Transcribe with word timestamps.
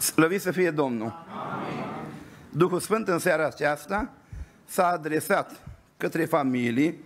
Slăvit 0.00 0.40
să 0.40 0.50
fie 0.50 0.70
Domnul! 0.70 1.26
Amin. 1.52 1.84
Duhul 2.50 2.80
Sfânt 2.80 3.08
în 3.08 3.18
seara 3.18 3.46
aceasta 3.46 4.12
s-a 4.64 4.86
adresat 4.86 5.60
către 5.96 6.24
familii, 6.24 7.04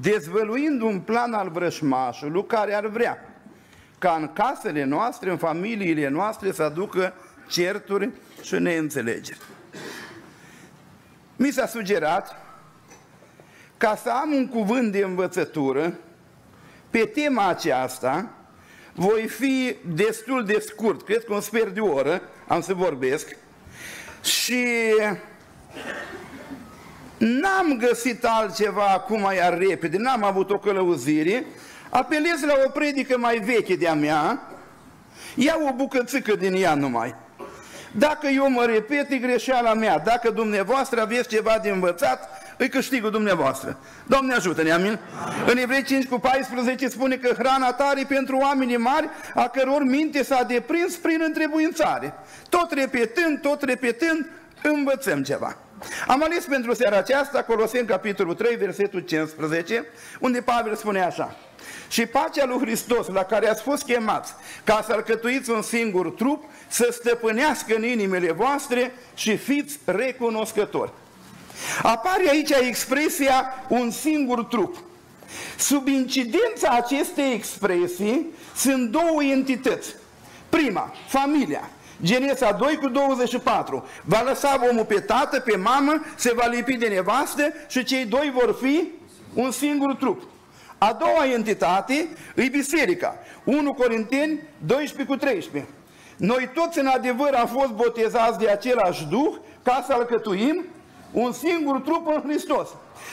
dezvăluind 0.00 0.80
un 0.80 1.00
plan 1.00 1.32
al 1.32 1.50
vrășmașului 1.50 2.46
care 2.46 2.74
ar 2.74 2.86
vrea 2.86 3.18
ca 3.98 4.16
în 4.20 4.32
casele 4.32 4.84
noastre, 4.84 5.30
în 5.30 5.36
familiile 5.36 6.08
noastre 6.08 6.52
să 6.52 6.62
aducă 6.62 7.12
certuri 7.48 8.10
și 8.42 8.54
neînțelegeri. 8.54 9.40
Mi 11.36 11.50
s-a 11.50 11.66
sugerat 11.66 12.36
ca 13.76 13.96
să 13.96 14.10
am 14.10 14.32
un 14.32 14.48
cuvânt 14.48 14.92
de 14.92 14.98
învățătură 14.98 15.94
pe 16.90 16.98
tema 16.98 17.48
aceasta, 17.48 18.30
voi 18.94 19.26
fi 19.26 19.76
destul 19.94 20.44
de 20.44 20.64
scurt, 20.66 21.02
cred 21.02 21.24
că 21.24 21.34
un 21.34 21.40
sfert 21.40 21.74
de 21.74 21.80
oră 21.80 22.22
am 22.46 22.60
să 22.60 22.74
vorbesc 22.74 23.36
și 24.22 24.66
n-am 27.18 27.76
găsit 27.78 28.24
altceva 28.24 28.86
acum 28.86 29.30
iar 29.34 29.58
repede, 29.58 29.96
n-am 29.96 30.24
avut 30.24 30.50
o 30.50 30.58
călăuzire, 30.58 31.44
apelez 31.88 32.42
la 32.42 32.54
o 32.66 32.68
predică 32.68 33.18
mai 33.18 33.38
veche 33.38 33.74
de-a 33.74 33.94
mea, 33.94 34.42
iau 35.34 35.66
o 35.68 35.72
bucățică 35.72 36.34
din 36.34 36.54
ea 36.54 36.74
numai. 36.74 37.14
Dacă 37.92 38.26
eu 38.26 38.50
mă 38.50 38.64
repet, 38.64 39.10
e 39.10 39.16
greșeala 39.16 39.74
mea. 39.74 39.98
Dacă 39.98 40.30
dumneavoastră 40.30 41.00
aveți 41.00 41.28
ceva 41.28 41.58
de 41.62 41.70
învățat, 41.70 42.39
îi 42.60 42.68
câștigul 42.68 43.10
dumneavoastră. 43.10 43.78
Doamne 44.06 44.34
ajută-ne, 44.34 44.70
amin? 44.70 44.86
amin? 44.86 44.98
În 45.46 45.56
Evrei 45.56 45.82
5 45.82 46.06
cu 46.06 46.18
14 46.18 46.88
spune 46.88 47.16
că 47.16 47.34
hrana 47.38 47.72
tare 47.72 48.04
pentru 48.08 48.36
oamenii 48.36 48.76
mari, 48.76 49.08
a 49.34 49.48
căror 49.48 49.82
minte 49.82 50.22
s-a 50.22 50.42
deprins 50.42 50.96
prin 50.96 51.22
întrebuințare. 51.24 52.14
Tot 52.48 52.72
repetând, 52.72 53.40
tot 53.40 53.62
repetând, 53.62 54.26
învățăm 54.62 55.22
ceva. 55.22 55.56
Am 56.06 56.22
ales 56.22 56.44
pentru 56.44 56.74
seara 56.74 56.96
aceasta 56.96 57.42
Coloseni 57.42 57.86
capitolul 57.86 58.34
3, 58.34 58.56
versetul 58.56 59.00
15, 59.00 59.86
unde 60.18 60.40
Pavel 60.40 60.76
spune 60.76 61.02
așa. 61.02 61.36
Și 61.88 62.06
pacea 62.06 62.44
lui 62.44 62.58
Hristos, 62.58 63.08
la 63.08 63.24
care 63.24 63.48
ați 63.48 63.62
fost 63.62 63.84
chemați, 63.84 64.34
ca 64.64 64.82
să 64.86 64.92
alcătuiți 64.92 65.50
un 65.50 65.62
singur 65.62 66.10
trup, 66.10 66.44
să 66.68 66.88
stăpânească 66.90 67.74
în 67.74 67.84
inimile 67.84 68.32
voastre 68.32 68.92
și 69.14 69.36
fiți 69.36 69.78
recunoscători. 69.84 70.92
Apare 71.82 72.28
aici 72.30 72.50
expresia 72.50 73.64
un 73.68 73.90
singur 73.90 74.44
trup. 74.44 74.76
Sub 75.58 75.86
incidența 75.86 76.68
acestei 76.70 77.32
expresii 77.32 78.26
sunt 78.56 78.90
două 78.90 79.22
entități. 79.22 79.94
Prima, 80.48 80.94
familia. 81.08 81.70
Genesa 82.02 82.52
2 82.52 82.76
cu 82.76 82.88
24. 82.88 83.86
Va 84.04 84.22
lăsa 84.22 84.60
omul 84.70 84.84
pe 84.84 85.00
tată, 85.00 85.40
pe 85.40 85.56
mamă, 85.56 86.04
se 86.16 86.32
va 86.34 86.46
lipi 86.46 86.76
de 86.76 86.86
nevastă 86.86 87.52
și 87.68 87.84
cei 87.84 88.04
doi 88.04 88.32
vor 88.34 88.56
fi 88.60 88.88
un 89.34 89.50
singur 89.50 89.94
trup. 89.94 90.22
A 90.78 90.92
doua 90.92 91.32
entitate 91.32 92.08
e 92.34 92.48
biserica. 92.48 93.18
1 93.44 93.72
Corinteni 93.74 94.40
12 94.66 95.14
cu 95.14 95.16
13. 95.16 95.70
Noi 96.16 96.50
toți 96.54 96.78
în 96.78 96.86
adevăr 96.86 97.34
am 97.34 97.46
fost 97.46 97.70
botezați 97.70 98.38
de 98.38 98.48
același 98.48 99.04
Duh 99.04 99.34
ca 99.62 99.84
să 99.86 99.92
alcătuim 99.92 100.64
un 101.12 101.32
singur 101.32 101.80
trup 101.80 102.06
în 102.06 102.22
Hristos. 102.26 102.68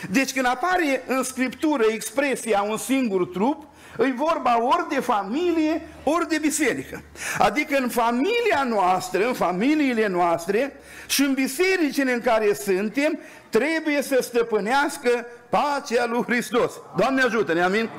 Deci 0.10 0.34
când 0.34 0.46
apare 0.46 1.04
în 1.08 1.24
Scriptură 1.24 1.84
expresia 1.90 2.62
un 2.62 2.78
singur 2.78 3.26
trup, 3.26 3.64
îi 3.98 4.14
vorba 4.14 4.64
ori 4.64 4.90
de 4.90 5.00
familie, 5.00 5.88
ori 6.04 6.28
de 6.28 6.38
biserică. 6.38 7.02
Adică 7.38 7.78
în 7.78 7.90
familia 7.90 8.64
noastră, 8.68 9.28
în 9.28 9.34
familiile 9.34 10.08
noastre 10.08 10.80
și 11.08 11.22
în 11.22 11.34
bisericile 11.34 12.14
în 12.14 12.22
care 12.22 12.54
suntem, 12.54 13.20
trebuie 13.50 14.02
să 14.02 14.20
stăpânească 14.22 15.26
pacea 15.50 16.06
lui 16.06 16.24
Hristos. 16.24 16.72
Doamne 16.98 17.22
ajută-ne, 17.22 17.62
amin? 17.62 17.90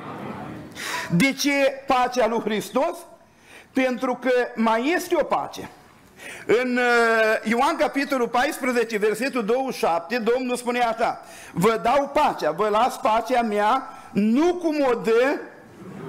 De 1.15 1.33
ce 1.33 1.83
pacea 1.87 2.27
lui 2.27 2.41
Hristos? 2.41 2.97
Pentru 3.73 4.19
că 4.21 4.31
mai 4.55 4.93
este 4.95 5.15
o 5.19 5.23
pace. 5.23 5.69
În 6.45 6.77
uh, 6.77 7.49
Ioan 7.51 7.75
capitolul 7.75 8.27
14, 8.27 8.97
versetul 8.97 9.45
27, 9.45 10.17
Domnul 10.17 10.55
spune 10.55 10.79
așa, 10.79 11.21
vă 11.53 11.79
dau 11.83 12.11
pacea, 12.13 12.51
vă 12.51 12.67
las 12.67 12.97
pacea 12.97 13.41
mea, 13.41 13.89
nu 14.11 14.53
cum 14.53 14.75
o 14.89 14.93
dă 14.93 15.39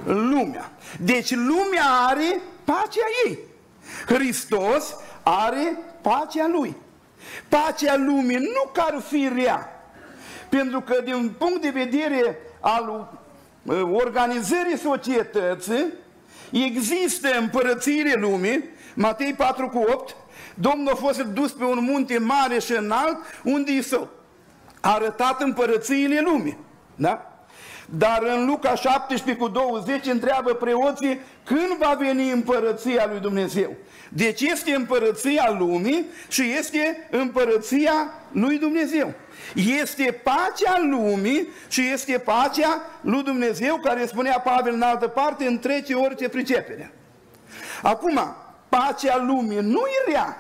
lumea. 0.05 0.71
Deci 0.99 1.35
lumea 1.35 1.85
are 2.09 2.41
pacea 2.65 3.07
ei. 3.27 3.39
Hristos 4.07 4.97
are 5.23 5.79
pacea 6.01 6.49
lui. 6.49 6.77
Pacea 7.49 7.97
lumii 7.97 8.37
nu 8.37 8.71
că 8.73 8.81
ar 8.81 9.03
fi 9.09 9.31
rea, 9.35 9.69
pentru 10.49 10.81
că 10.81 11.01
din 11.05 11.35
punct 11.39 11.63
de 11.63 11.71
vedere 11.71 12.39
al 12.61 13.09
uh, 13.63 13.83
organizării 13.93 14.79
societății, 14.79 15.87
există 16.51 17.29
împărățiile 17.39 18.15
lumii, 18.19 18.65
Matei 19.01 19.35
4 19.35 19.69
cu 19.69 19.79
8, 19.79 20.17
Domnul 20.55 20.93
a 20.93 20.95
fost 20.95 21.21
dus 21.21 21.53
pe 21.53 21.65
un 21.65 21.79
munte 21.81 22.19
mare 22.19 22.59
și 22.59 22.73
înalt, 22.73 23.17
unde 23.45 23.73
i 23.73 23.83
s-a 23.83 24.09
arătat 24.81 25.43
împărățiile 25.43 26.21
lumii. 26.21 26.59
Da? 26.95 27.45
Dar 27.87 28.23
în 28.23 28.47
Luca 28.47 28.75
17 28.75 29.45
cu 29.45 29.49
20 29.49 30.07
întreabă 30.07 30.53
preoții 30.53 31.21
când 31.45 31.77
va 31.79 31.97
veni 31.99 32.31
împărăția 32.31 33.07
lui 33.11 33.21
Dumnezeu. 33.21 33.75
Deci 34.09 34.41
este 34.41 34.75
împărăția 34.75 35.57
lumii 35.59 36.05
și 36.29 36.43
este 36.59 37.09
împărăția 37.11 38.13
lui 38.33 38.59
Dumnezeu. 38.59 39.13
Este 39.55 40.21
pacea 40.23 40.79
lumii 40.81 41.49
și 41.69 41.91
este 41.93 42.19
pacea 42.19 42.81
lui 43.01 43.23
Dumnezeu 43.23 43.77
care 43.77 44.07
spunea 44.07 44.41
Pavel 44.41 44.73
în 44.73 44.83
altă 44.83 45.09
parte, 45.09 45.47
întrece 45.47 45.95
orice 45.95 46.29
pricepere. 46.29 46.93
Acum, 47.83 48.21
pacea 48.71 49.17
lumii 49.27 49.61
nu 49.61 49.81
e 49.81 50.11
rea. 50.11 50.37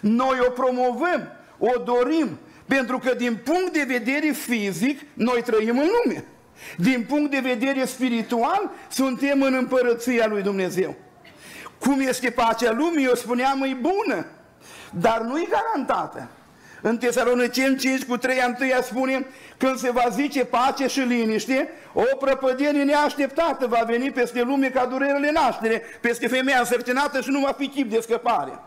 Noi 0.00 0.38
o 0.46 0.50
promovăm, 0.50 1.32
o 1.58 1.82
dorim, 1.84 2.38
pentru 2.66 2.98
că 2.98 3.14
din 3.14 3.36
punct 3.44 3.72
de 3.72 3.84
vedere 3.86 4.30
fizic 4.30 5.00
noi 5.14 5.42
trăim 5.42 5.78
în 5.78 5.88
lume. 6.04 6.24
Din 6.76 7.04
punct 7.08 7.30
de 7.30 7.38
vedere 7.38 7.84
spiritual 7.84 8.70
suntem 8.88 9.42
în 9.42 9.54
împărăția 9.54 10.26
lui 10.26 10.42
Dumnezeu. 10.42 10.94
Cum 11.78 12.00
este 12.00 12.30
pacea 12.30 12.72
lumii, 12.72 13.04
eu 13.04 13.14
spuneam, 13.14 13.62
e 13.62 13.76
bună, 13.80 14.26
dar 14.90 15.20
nu 15.20 15.38
e 15.38 15.48
garantată. 15.50 16.28
În 16.80 16.98
Tesaloniceni 16.98 17.76
5 17.76 18.04
cu 18.04 18.16
3 18.16 18.42
întâia 18.46 18.82
spune, 18.82 19.26
când 19.56 19.76
se 19.76 19.90
va 19.90 20.04
zice 20.10 20.44
pace 20.44 20.86
și 20.86 21.00
liniște, 21.00 21.68
o 21.92 22.16
prăpădenie 22.18 22.82
neașteptată 22.82 23.66
va 23.66 23.82
veni 23.86 24.10
peste 24.10 24.42
lume 24.42 24.68
ca 24.68 24.84
durerele 24.86 25.30
naștere, 25.30 25.82
peste 26.00 26.28
femeia 26.28 26.58
însărcinată 26.58 27.20
și 27.20 27.30
nu 27.30 27.40
va 27.40 27.54
fi 27.58 27.68
chip 27.68 27.90
de 27.90 28.00
scăpare. 28.00 28.58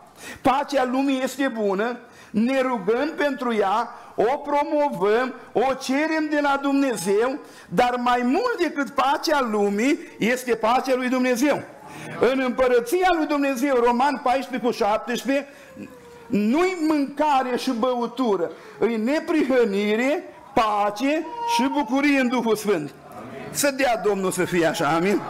Pacea 0.42 0.84
lumii 0.84 1.22
este 1.22 1.48
bună, 1.48 1.98
ne 2.30 2.60
rugăm 2.60 3.12
pentru 3.16 3.54
ea, 3.54 3.94
o 4.14 4.36
promovăm, 4.36 5.34
o 5.52 5.74
cerem 5.74 6.28
de 6.30 6.40
la 6.42 6.58
Dumnezeu, 6.62 7.38
dar 7.68 7.94
mai 7.98 8.20
mult 8.22 8.56
decât 8.58 8.90
pacea 8.90 9.48
lumii 9.50 9.98
este 10.18 10.54
pacea 10.54 10.94
lui 10.94 11.08
Dumnezeu. 11.08 11.62
În 12.20 12.42
împărăția 12.44 13.08
lui 13.16 13.26
Dumnezeu, 13.26 13.74
Roman 13.74 14.20
14 14.22 14.66
cu 14.66 14.72
17, 14.72 15.48
nu-i 16.30 16.76
mâncare 16.88 17.56
și 17.56 17.70
băutură, 17.70 18.50
îi 18.78 18.96
neprihănire, 18.96 20.24
pace 20.54 21.26
și 21.54 21.68
bucurie 21.72 22.20
în 22.20 22.28
Duhul 22.28 22.56
Sfânt. 22.56 22.94
Amin. 23.16 23.48
Să 23.50 23.70
dea 23.70 24.00
Domnul 24.04 24.30
să 24.30 24.44
fie 24.44 24.66
așa, 24.66 24.88
amin? 24.88 24.98
amin. 24.98 25.20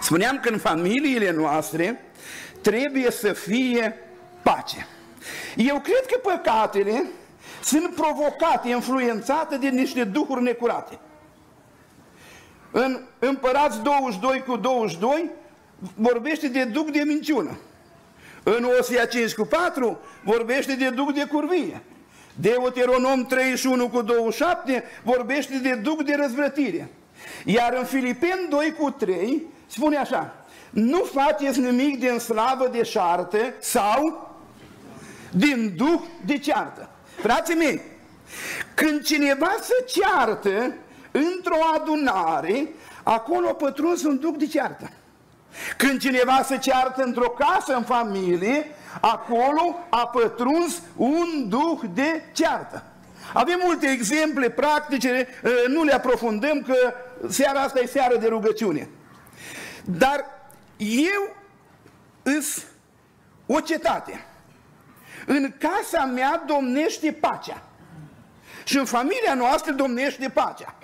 Spuneam 0.00 0.40
că 0.42 0.48
în 0.48 0.58
familiile 0.58 1.30
noastre 1.30 2.04
trebuie 2.60 3.10
să 3.10 3.32
fie 3.32 3.94
pace. 4.42 4.86
Eu 5.56 5.80
cred 5.80 6.06
că 6.06 6.18
păcatele 6.22 7.04
sunt 7.62 7.94
provocate, 7.94 8.68
influențate 8.68 9.56
de 9.56 9.68
niște 9.68 10.04
duhuri 10.04 10.42
necurate. 10.42 10.98
În 12.70 13.00
Împărați 13.18 13.82
22 13.82 14.42
cu 14.46 14.56
22 14.56 15.30
vorbește 15.94 16.48
de 16.48 16.64
duc 16.64 16.90
de 16.90 17.02
minciună. 17.06 17.58
În 18.48 18.66
Osia 18.78 19.04
5 19.04 19.34
cu 19.34 19.44
4 19.44 19.98
vorbește 20.22 20.74
de 20.74 20.90
duc 20.90 21.12
de 21.12 21.24
curvie. 21.24 21.82
Deuteronom 22.34 23.24
31 23.24 23.88
cu 23.88 24.02
27 24.02 24.84
vorbește 25.02 25.58
de 25.58 25.74
duc 25.74 26.02
de 26.02 26.14
răzvrătire. 26.20 26.90
Iar 27.44 27.74
în 27.78 27.84
Filipeni 27.84 28.46
2 28.50 28.74
cu 28.78 28.90
3 28.90 29.46
spune 29.66 29.96
așa, 29.96 30.44
nu 30.70 30.98
faceți 30.98 31.60
nimic 31.60 31.98
din 31.98 32.18
slavă 32.18 32.68
de 32.68 32.82
șartă 32.82 33.38
sau 33.60 34.30
din 35.30 35.72
duh 35.76 36.00
de 36.24 36.38
ceartă. 36.38 36.88
Frații 37.16 37.54
mei, 37.54 37.80
când 38.74 39.02
cineva 39.02 39.56
se 39.60 39.84
ceartă 39.86 40.74
într-o 41.10 41.58
adunare, 41.74 42.68
acolo 43.02 43.52
pătruns 43.52 44.02
un 44.02 44.18
duc 44.18 44.36
de 44.36 44.46
ceartă. 44.46 44.90
Când 45.76 46.00
cineva 46.00 46.42
se 46.42 46.58
ceartă 46.58 47.02
într-o 47.02 47.30
casă, 47.30 47.74
în 47.74 47.82
familie, 47.82 48.66
acolo 49.00 49.78
a 49.90 50.06
pătruns 50.06 50.82
un 50.96 51.48
duh 51.48 51.80
de 51.94 52.22
ceartă. 52.32 52.82
Avem 53.32 53.60
multe 53.64 53.86
exemple 53.86 54.50
practice, 54.50 55.28
ă, 55.44 55.48
nu 55.68 55.82
le 55.82 55.92
aprofundăm, 55.92 56.62
că 56.62 56.94
seara 57.28 57.60
asta 57.60 57.80
e 57.80 57.86
seară 57.86 58.16
de 58.16 58.26
rugăciune. 58.26 58.88
Dar 59.84 60.24
eu 60.76 61.36
îs 62.22 62.64
o 63.46 63.60
cetate. 63.60 64.24
În 65.26 65.52
casa 65.58 66.04
mea 66.04 66.42
domnește 66.46 67.12
pacea. 67.12 67.62
Și 68.64 68.78
în 68.78 68.84
familia 68.84 69.34
noastră 69.34 69.72
domnește 69.72 70.28
pacea. 70.28 70.74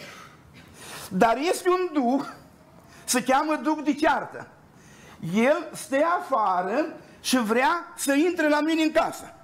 Dar 1.08 1.36
este 1.36 1.68
un 1.68 1.88
duh, 1.92 2.24
se 3.12 3.22
cheamă 3.22 3.54
duh 3.54 3.78
de 3.84 3.94
ceartă. 3.94 4.46
El 5.34 5.68
stă 5.72 5.96
afară 6.20 6.96
și 7.20 7.38
vrea 7.38 7.92
să 7.96 8.12
intre 8.12 8.48
la 8.48 8.60
mine 8.60 8.82
în 8.82 8.92
casă. 8.92 9.34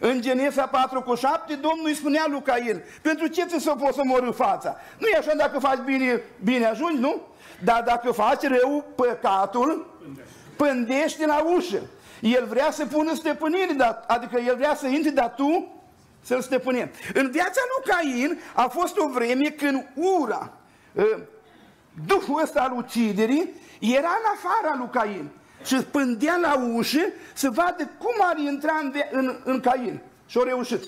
În 0.00 0.20
Genesa 0.20 0.66
4 0.66 1.02
cu 1.02 1.14
7, 1.14 1.54
Domnul 1.54 1.86
îi 1.86 1.94
spunea 1.94 2.24
lui 2.28 2.42
Cain, 2.42 2.82
pentru 3.02 3.26
ce 3.26 3.44
ți 3.44 3.62
să 3.62 3.74
poți 3.78 3.96
să 3.96 4.02
mori 4.04 4.26
în 4.26 4.32
fața? 4.32 4.76
Nu 4.98 5.06
e 5.06 5.16
așa 5.16 5.34
dacă 5.34 5.58
faci 5.58 5.78
bine, 5.84 6.22
bine 6.42 6.64
ajungi, 6.64 7.00
nu? 7.00 7.22
Dar 7.64 7.82
dacă 7.82 8.12
faci 8.12 8.42
rău, 8.42 8.84
păcatul 8.94 9.98
pândește 10.56 11.26
la 11.26 11.42
ușă. 11.56 11.80
El 12.20 12.46
vrea 12.46 12.70
să 12.70 12.86
pună 12.86 13.14
stăpânire, 13.14 13.76
adică 14.06 14.40
el 14.40 14.56
vrea 14.56 14.74
să 14.74 14.86
intre, 14.86 15.10
dar 15.10 15.34
tu 15.36 15.72
să-l 16.22 16.40
stăpânim. 16.40 16.90
În 17.14 17.30
viața 17.30 17.60
lui 17.68 17.94
Cain 17.94 18.40
a 18.54 18.68
fost 18.68 18.98
o 18.98 19.08
vreme 19.08 19.48
când 19.48 19.86
ura, 19.94 20.52
ă, 20.96 21.04
duhul 22.06 22.42
ăsta 22.42 22.60
al 22.60 22.76
uciderii, 22.76 23.52
era 23.80 24.08
în 24.08 24.32
afara 24.34 24.76
lui 24.78 24.88
Cain 24.90 25.30
și 25.64 25.74
pândea 25.74 26.36
la 26.36 26.54
ușă 26.74 27.00
să 27.34 27.50
vadă 27.50 27.90
cum 27.98 28.14
ar 28.20 28.38
intra 28.38 28.72
în, 28.82 28.94
în, 29.10 29.36
în 29.44 29.60
Cain. 29.60 30.00
Și-o 30.26 30.44
reușit. 30.44 30.82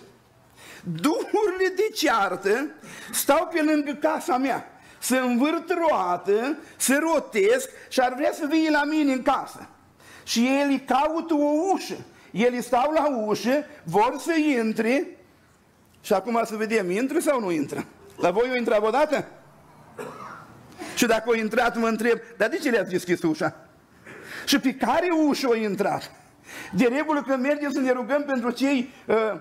Duhurile 1.00 1.73
de 1.76 1.88
ceartă 1.94 2.67
stau 3.12 3.49
pe 3.53 3.62
lângă 3.62 3.93
casa 3.93 4.37
mea, 4.37 4.70
se 4.99 5.17
învârt 5.17 5.73
roată, 5.73 6.56
se 6.76 6.97
rotesc 6.97 7.69
și 7.88 8.00
ar 8.00 8.14
vrea 8.14 8.32
să 8.32 8.47
vină 8.50 8.70
la 8.70 8.85
mine 8.85 9.12
în 9.12 9.23
casă. 9.23 9.69
Și 10.25 10.41
ei 10.41 10.85
caută 10.87 11.35
o 11.35 11.73
ușă. 11.73 11.97
Ei 12.31 12.62
stau 12.62 12.93
la 12.93 13.08
ușă, 13.08 13.64
vor 13.85 14.17
să 14.19 14.32
intre 14.32 15.19
și 16.00 16.12
acum 16.12 16.41
să 16.44 16.56
vedem, 16.56 16.91
intră 16.91 17.19
sau 17.19 17.41
nu 17.41 17.50
intră? 17.50 17.85
La 18.17 18.31
voi 18.31 18.50
o 18.53 18.56
intra 18.56 18.87
odată? 18.87 19.29
Și 20.96 21.06
dacă 21.06 21.31
o 21.31 21.34
intrat, 21.34 21.76
mă 21.76 21.87
întreb, 21.87 22.19
dar 22.37 22.48
de 22.48 22.56
ce 22.56 22.70
le-ați 22.70 22.90
deschis 22.90 23.22
ușa? 23.22 23.56
Și 24.44 24.58
pe 24.58 24.75
care 24.75 25.08
ușă 25.26 25.48
o 25.48 25.54
intrat? 25.54 26.10
De 26.72 26.84
regulă 26.84 27.22
când 27.22 27.43
mergem 27.43 27.70
să 27.70 27.81
ne 27.81 27.93
rugăm 27.93 28.22
pentru 28.22 28.50
cei 28.50 28.93
uh, 29.06 29.40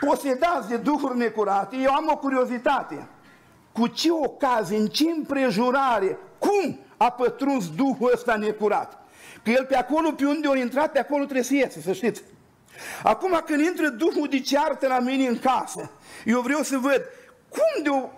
posedați 0.00 0.68
de 0.68 0.76
duhuri 0.76 1.16
necurate, 1.16 1.76
eu 1.76 1.92
am 1.92 2.08
o 2.10 2.16
curiozitate. 2.16 3.08
Cu 3.72 3.86
ce 3.86 4.10
ocazie, 4.10 4.76
în 4.76 4.86
ce 4.86 5.10
împrejurare, 5.10 6.18
cum 6.38 6.78
a 6.96 7.10
pătruns 7.10 7.70
Duhul 7.74 8.10
ăsta 8.14 8.36
necurat? 8.36 8.98
Că 9.42 9.50
el 9.50 9.64
pe 9.64 9.76
acolo, 9.76 10.12
pe 10.12 10.24
unde 10.24 10.48
a 10.48 10.56
intrat, 10.56 10.92
pe 10.92 10.98
acolo 10.98 11.22
trebuie 11.22 11.44
să 11.44 11.54
iese, 11.54 11.80
să 11.80 11.92
știți. 11.92 12.22
Acum 13.02 13.42
când 13.46 13.60
intră 13.60 13.88
Duhul 13.88 14.28
de 14.28 14.40
ceartă 14.40 14.86
la 14.86 14.98
mine 14.98 15.26
în 15.26 15.38
casă, 15.38 15.90
eu 16.24 16.40
vreau 16.40 16.62
să 16.62 16.76
văd 16.78 17.02
cum 17.48 17.82
de-o 17.82 18.08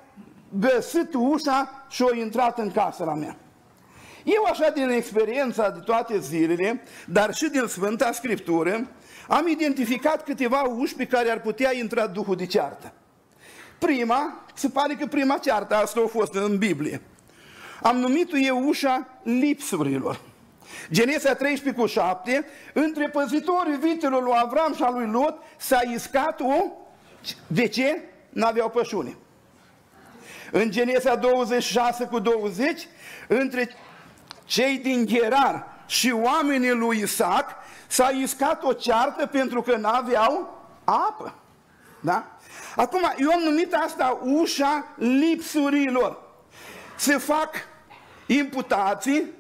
găsit 0.59 1.15
ușa 1.15 1.87
și 1.89 2.03
o 2.03 2.15
intrat 2.15 2.59
în 2.59 2.71
casă 2.71 3.05
la 3.05 3.15
mea. 3.15 3.37
Eu 4.25 4.45
așa 4.45 4.71
din 4.71 4.89
experiența 4.89 5.71
de 5.71 5.81
toate 5.81 6.19
zilele, 6.19 6.83
dar 7.07 7.35
și 7.35 7.49
din 7.49 7.67
Sfânta 7.67 8.13
Scriptură, 8.13 8.89
am 9.29 9.49
identificat 9.49 10.25
câteva 10.25 10.63
uși 10.63 10.95
pe 10.95 11.07
care 11.07 11.31
ar 11.31 11.41
putea 11.41 11.77
intra 11.77 12.07
Duhul 12.07 12.37
de 12.37 12.47
ceartă. 12.47 12.93
Prima, 13.79 14.45
se 14.55 14.69
pare 14.69 14.95
că 14.95 15.07
prima 15.07 15.39
ceartă, 15.39 15.75
asta 15.75 16.01
a 16.05 16.07
fost 16.07 16.35
în 16.35 16.59
Biblie. 16.59 17.01
Am 17.83 17.97
numit-o 17.97 18.37
eu 18.37 18.67
ușa 18.67 19.09
lipsurilor. 19.23 20.21
Genesa 20.91 21.35
13 21.35 21.83
cu 21.83 21.87
7, 21.87 22.45
între 22.73 23.09
păzitorii 23.09 23.77
vitelor 23.77 24.23
lui 24.23 24.33
Avram 24.37 24.75
și 24.75 24.83
a 24.83 24.91
lui 24.91 25.07
Lot 25.07 25.37
s-a 25.57 25.81
iscat 25.95 26.41
o... 26.41 26.73
De 27.47 27.69
ce? 27.69 28.03
N-aveau 28.29 28.71
pășune. 28.71 29.17
În 30.55 30.71
Genesa 30.71 31.15
26 31.15 32.05
cu 32.05 32.19
20, 32.19 32.89
între 33.29 33.77
cei 34.45 34.79
din 34.79 35.07
Gerar 35.07 35.67
și 35.87 36.11
oamenii 36.11 36.73
lui 36.73 36.99
Isaac 36.99 37.51
s-a 37.87 38.09
iscat 38.09 38.63
o 38.65 38.73
ceartă 38.73 39.27
pentru 39.27 39.63
că 39.63 39.77
n-aveau 39.77 40.65
apă. 40.85 41.35
Da? 42.01 42.27
Acum, 42.77 43.13
eu 43.17 43.33
am 43.33 43.41
numit 43.41 43.75
asta 43.75 44.21
ușa 44.23 44.87
lipsurilor. 44.97 46.19
Se 46.97 47.17
fac 47.17 47.51
imputații 48.27 49.31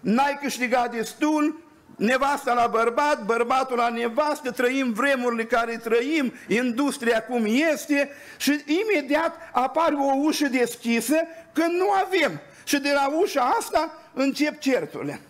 n-ai 0.00 0.38
câștigat 0.40 0.90
destul, 0.90 1.60
nevasta 1.96 2.52
la 2.52 2.66
bărbat, 2.66 3.24
bărbatul 3.24 3.76
la 3.76 3.88
nevastă, 3.88 4.50
trăim 4.50 4.92
vremurile 4.92 5.44
care 5.44 5.76
trăim, 5.76 6.32
industria 6.48 7.24
cum 7.24 7.44
este 7.44 8.10
și 8.36 8.64
imediat 8.66 9.36
apare 9.52 9.94
o 9.94 10.16
ușă 10.16 10.46
deschisă 10.46 11.16
când 11.52 11.72
nu 11.72 11.90
avem. 11.90 12.40
Și 12.64 12.78
de 12.78 12.92
la 12.92 13.08
ușa 13.20 13.42
asta 13.58 13.92
încep 14.12 14.58
certurile. 14.58 15.20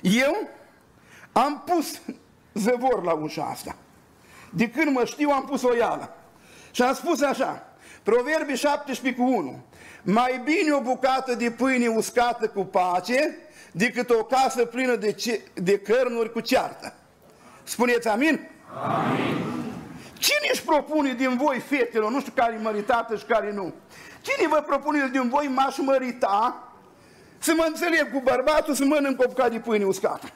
Eu 0.00 0.48
am 1.32 1.62
pus 1.66 2.00
zăvor 2.54 3.04
la 3.04 3.12
ușa 3.12 3.42
asta. 3.42 3.76
De 4.50 4.70
când 4.70 4.94
mă 4.94 5.04
știu, 5.04 5.30
am 5.30 5.44
pus 5.44 5.62
o 5.62 5.74
ială. 5.74 6.16
Și 6.70 6.82
am 6.82 6.94
spus 6.94 7.20
așa, 7.20 7.72
Proverbii 8.02 8.56
17 8.56 9.22
cu 9.22 9.28
1. 9.28 9.58
Mai 10.02 10.40
bine 10.44 10.72
o 10.72 10.80
bucată 10.80 11.34
de 11.34 11.50
pâine 11.50 11.86
uscată 11.86 12.48
cu 12.48 12.64
pace 12.64 13.38
decât 13.72 14.10
o 14.10 14.24
casă 14.24 14.64
plină 14.64 14.96
de, 14.96 15.12
ce, 15.12 15.40
de 15.54 15.78
cărnuri 15.78 16.32
cu 16.32 16.40
ceartă. 16.40 16.94
Spuneți 17.62 18.08
amin? 18.08 18.48
Amin. 18.84 19.52
Cine 20.18 20.48
își 20.52 20.62
propune 20.62 21.12
din 21.12 21.36
voi, 21.36 21.58
fetelor, 21.58 22.10
nu 22.10 22.20
știu 22.20 22.32
care 22.34 22.54
e 22.54 22.62
măritată 22.62 23.16
și 23.16 23.24
care 23.24 23.52
nu, 23.52 23.74
cine 24.20 24.48
vă 24.48 24.62
propune 24.66 25.08
din 25.12 25.28
voi 25.28 25.46
m-aș 25.46 25.78
mărita 25.78 26.68
să 27.38 27.52
mă 27.56 27.64
înțeleg 27.68 28.12
cu 28.12 28.20
bărbatul 28.20 28.74
să 28.74 28.84
mănânc 28.84 29.20
o 29.20 29.28
bucată 29.28 29.48
de 29.48 29.58
pâine 29.58 29.84
uscată? 29.84 30.26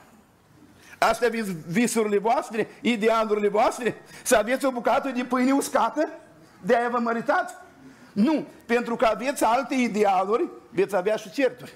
Astea 0.98 1.30
visurile 1.66 2.18
voastre, 2.18 2.68
idealurile 2.80 3.48
voastre? 3.48 4.02
Să 4.22 4.36
aveți 4.36 4.64
o 4.64 4.70
bucată 4.70 5.08
de 5.08 5.24
pâine 5.24 5.52
uscată? 5.52 6.08
De 6.62 6.76
aia 6.76 6.88
vă 6.88 6.98
măritați? 6.98 7.54
Nu, 8.12 8.46
pentru 8.66 8.96
că 8.96 9.04
aveți 9.04 9.44
alte 9.44 9.74
idealuri, 9.74 10.48
veți 10.70 10.96
avea 10.96 11.16
și 11.16 11.30
certuri. 11.30 11.72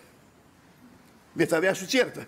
Veți 1.32 1.54
avea 1.54 1.72
și 1.72 1.86
certă. 1.86 2.26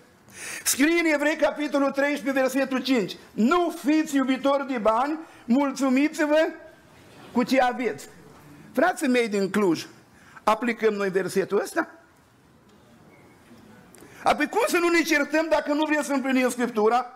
Scrie 0.64 1.00
în 1.00 1.12
Evrei, 1.12 1.36
capitolul 1.36 1.90
13, 1.90 2.42
versetul 2.42 2.82
5. 2.82 3.16
Nu 3.32 3.74
fiți 3.84 4.16
iubitori 4.16 4.66
de 4.66 4.78
bani, 4.78 5.18
mulțumiți-vă 5.44 6.48
cu 7.32 7.42
ce 7.42 7.60
aveți. 7.60 8.08
Frații 8.72 9.08
mei 9.08 9.28
din 9.28 9.50
Cluj, 9.50 9.86
aplicăm 10.44 10.94
noi 10.94 11.08
versetul 11.08 11.60
ăsta? 11.60 11.88
Apoi 14.22 14.48
cum 14.48 14.62
să 14.66 14.78
nu 14.78 14.88
ne 14.88 15.02
certăm 15.02 15.46
dacă 15.50 15.72
nu 15.72 15.84
vrem 15.84 16.02
să 16.02 16.12
împlinim 16.12 16.50
Scriptura? 16.50 17.06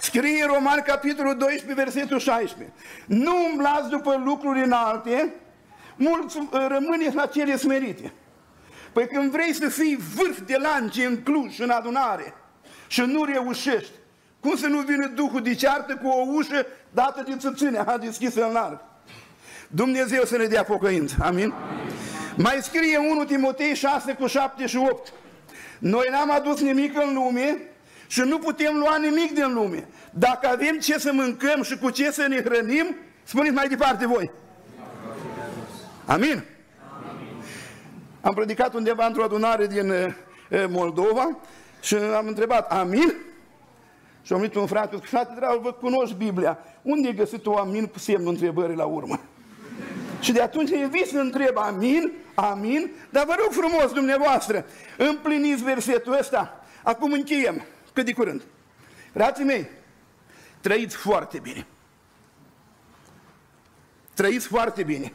Scrie 0.00 0.42
în 0.42 0.48
Roman, 0.48 0.82
capitolul 0.86 1.36
12, 1.36 1.84
versetul 1.84 2.18
16. 2.18 2.74
Nu 3.06 3.32
umblați 3.50 3.88
după 3.88 4.20
lucruri 4.24 4.62
înalte, 4.62 5.34
mulți 5.96 6.36
uh, 6.38 6.66
rămâneți 6.68 7.14
la 7.14 7.26
cele 7.26 7.56
smerite. 7.56 8.12
Păi 8.92 9.06
când 9.06 9.30
vrei 9.30 9.52
să 9.54 9.68
fii 9.68 9.98
vârf 10.14 10.40
de 10.40 10.56
lance 10.56 11.04
în 11.04 11.22
Cluj, 11.22 11.58
în 11.58 11.70
adunare, 11.70 12.34
și 12.86 13.00
nu 13.00 13.24
reușești, 13.24 13.92
cum 14.40 14.56
să 14.56 14.66
nu 14.66 14.78
vină 14.78 15.06
Duhul 15.06 15.42
de 15.42 15.54
ceartă 15.54 15.96
cu 15.96 16.08
o 16.08 16.26
ușă 16.32 16.66
dată 16.90 17.24
de 17.28 17.36
țățâne, 17.36 17.78
a 17.78 17.98
deschisă 17.98 18.46
în 18.46 18.52
larg? 18.52 18.80
Dumnezeu 19.68 20.24
să 20.24 20.36
ne 20.36 20.44
dea 20.44 20.64
pocăință. 20.64 21.16
Amin? 21.20 21.52
Amin. 21.52 21.92
Mai 22.36 22.58
scrie 22.62 22.96
1 22.96 23.24
Timotei 23.24 23.74
6 23.74 24.12
cu 24.12 24.26
7 24.26 24.66
și 24.66 24.76
8. 24.76 25.12
Noi 25.78 26.08
n-am 26.10 26.30
adus 26.30 26.60
nimic 26.60 26.96
în 26.96 27.14
lume 27.14 27.58
și 28.06 28.20
nu 28.20 28.38
putem 28.38 28.76
lua 28.76 28.96
nimic 28.96 29.34
din 29.34 29.52
lume. 29.52 29.88
Dacă 30.10 30.48
avem 30.48 30.78
ce 30.78 30.98
să 30.98 31.12
mâncăm 31.12 31.62
și 31.62 31.78
cu 31.78 31.90
ce 31.90 32.10
să 32.10 32.26
ne 32.26 32.42
hrănim, 32.42 32.96
spuneți 33.24 33.54
mai 33.54 33.68
departe 33.68 34.06
voi. 34.06 34.30
Amin? 36.04 36.44
Am 38.22 38.34
predicat 38.34 38.74
undeva 38.74 39.06
într-o 39.06 39.22
adunare 39.22 39.66
din 39.66 39.90
uh, 39.90 40.14
Moldova 40.68 41.36
și 41.80 41.94
am 41.94 42.26
întrebat, 42.26 42.72
amin? 42.72 43.14
Și 44.22 44.32
am 44.32 44.38
venit 44.38 44.54
un 44.54 44.66
frate, 44.66 44.96
frate 44.96 45.32
dragă, 45.36 45.58
vă 45.62 45.72
cunoști 45.72 46.14
Biblia. 46.14 46.58
Unde 46.82 47.06
ai 47.06 47.14
găsit 47.14 47.46
o 47.46 47.58
amin 47.58 47.86
cu 47.86 47.98
semnul 47.98 48.32
întrebării 48.32 48.76
la 48.76 48.84
urmă? 48.84 49.20
și 50.20 50.32
de 50.32 50.40
atunci 50.40 50.70
e 50.70 50.86
vii 50.86 51.06
să 51.06 51.18
întreb 51.18 51.56
amin, 51.56 52.12
Amin? 52.34 52.90
Dar 53.10 53.24
vă 53.24 53.34
rog 53.38 53.52
frumos 53.52 53.92
dumneavoastră, 53.92 54.66
împliniți 54.96 55.62
versetul 55.62 56.18
ăsta. 56.18 56.64
Acum 56.82 57.12
încheiem, 57.12 57.64
cât 57.92 58.04
de 58.04 58.12
curând. 58.12 58.42
Frații 59.12 59.44
mei, 59.44 59.68
trăiți 60.60 60.96
foarte 60.96 61.38
bine. 61.38 61.66
Trăiți 64.14 64.46
foarte 64.46 64.82
bine. 64.82 65.12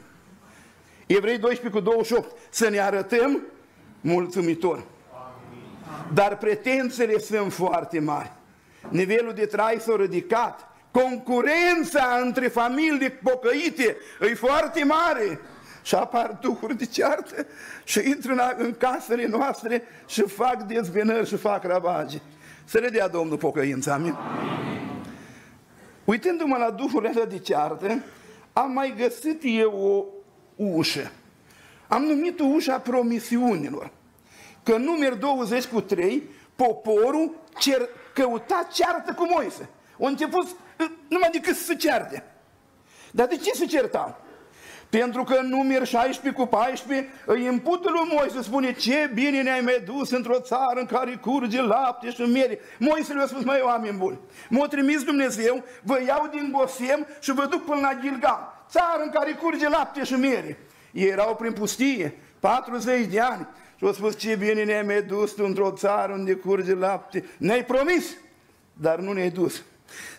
Evrei 1.08 1.38
12 1.38 1.80
cu 1.80 1.80
28. 1.80 2.38
Să 2.50 2.70
ne 2.70 2.80
arătăm 2.80 3.42
mulțumitor. 4.02 4.84
Dar 6.14 6.38
pretențele 6.38 7.20
sunt 7.20 7.54
foarte 7.54 8.00
mari. 8.00 8.32
Nivelul 8.90 9.34
de 9.34 9.46
trai 9.46 9.78
s-a 9.80 9.96
ridicat. 10.00 10.72
Concurența 10.92 12.20
între 12.24 12.48
familii 12.48 13.10
pocăite 13.10 13.98
e 14.22 14.34
foarte 14.34 14.84
mare. 14.84 15.40
Și 15.84 15.96
apar 15.96 16.38
duhuri 16.42 16.78
de 16.78 16.86
ceartă 16.86 17.46
și 17.84 18.02
intră 18.06 18.32
în, 18.32 18.40
în 18.58 18.76
casele 18.78 19.28
noastre 19.28 19.84
și 20.08 20.22
fac 20.22 20.64
dezbenări 20.64 21.28
și 21.28 21.36
fac 21.36 21.64
ravage. 21.64 22.18
Să 22.66 22.78
le 22.78 22.90
dea 22.90 23.08
Domnul 23.08 23.38
pocăința, 23.38 23.94
amin? 23.94 24.14
amin. 24.14 25.06
Uitându-mă 26.06 26.58
la 26.58 26.72
duhurile 26.72 27.24
de 27.24 27.40
ceartă, 27.40 28.04
am 28.54 28.72
mai 28.72 28.94
găsit 28.98 29.42
eu 29.44 29.72
o 29.72 30.17
ușă. 30.58 31.12
Am 31.88 32.04
numit-o 32.04 32.44
ușa 32.44 32.80
promisiunilor. 32.80 33.92
Că 34.64 34.78
număr 34.78 35.14
20 35.14 35.66
cu 35.66 35.82
3, 35.82 36.24
poporul 36.56 37.36
cer, 37.58 37.90
căuta 38.14 38.68
ceartă 38.74 39.14
cu 39.14 39.28
Moise. 39.30 39.70
Au 40.00 40.08
început 40.08 40.48
numai 41.08 41.30
decât 41.32 41.56
să 41.56 41.64
se 41.64 41.76
certe. 41.76 42.24
Dar 43.12 43.28
de 43.28 43.38
ce 43.38 43.52
se 43.52 43.66
certau? 43.66 44.16
Pentru 44.90 45.24
că 45.24 45.34
în 45.34 45.48
număr 45.48 45.86
16 45.86 46.42
cu 46.42 46.48
14 46.48 47.10
îi 47.26 47.46
impută 47.46 47.90
lui 47.90 48.18
Moise, 48.18 48.42
spune 48.42 48.74
ce 48.74 49.12
bine 49.14 49.42
ne-ai 49.42 49.62
mai 49.62 49.82
dus 49.86 50.12
într-o 50.12 50.40
țară 50.40 50.80
în 50.80 50.86
care 50.86 51.20
curge 51.22 51.62
lapte 51.62 52.10
și 52.10 52.22
miere. 52.22 52.60
Moise 52.80 53.14
le-a 53.14 53.26
spus, 53.26 53.44
mai 53.44 53.62
oameni 53.64 53.98
buni, 53.98 54.20
m-a 54.50 54.68
trimis 54.68 55.04
Dumnezeu, 55.04 55.64
vă 55.84 56.02
iau 56.08 56.28
din 56.32 56.52
Gosem 56.52 57.08
și 57.20 57.32
vă 57.32 57.46
duc 57.46 57.66
până 57.66 57.80
la 57.80 58.00
Gilgal, 58.02 58.57
țară 58.70 59.02
în 59.04 59.10
care 59.10 59.32
curge 59.32 59.70
lapte 59.70 60.04
și 60.04 60.14
miere. 60.14 60.58
Ei 60.92 61.08
erau 61.08 61.36
prin 61.36 61.52
pustie, 61.52 62.14
40 62.40 63.06
de 63.06 63.20
ani, 63.20 63.48
și 63.78 63.84
au 63.84 63.94
spus, 63.94 64.18
ce 64.18 64.36
bine 64.36 64.64
ne-ai 64.64 64.84
mai 64.84 65.02
dus 65.02 65.38
într-o 65.38 65.72
țară 65.72 66.14
unde 66.14 66.34
curge 66.34 66.74
lapte. 66.74 67.26
Ne-ai 67.38 67.66
promis, 67.66 68.06
dar 68.74 69.00
nu 69.00 69.12
ne-ai 69.12 69.30
dus. 69.30 69.64